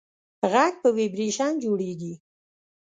[0.51, 2.13] غږ په ویبرېشن جوړېږي.